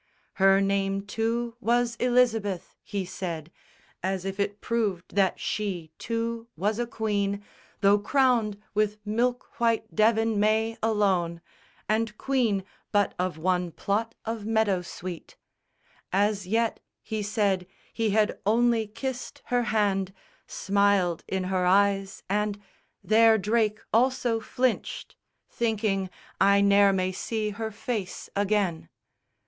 [0.41, 3.51] Her name, too, was Elizabeth, he said,
[4.01, 7.43] As if it proved that she, too, was a queen,
[7.81, 11.39] Though crowned with milk white Devon may alone,
[11.87, 15.37] And queen but of one plot of meadow sweet.
[16.11, 20.15] As yet, he said, he had only kissed her hand,
[20.47, 22.59] Smiled in her eyes and
[23.03, 25.15] there Drake also flinched,
[25.47, 26.09] Thinking,
[26.39, 28.89] "I ne'er may see her face again."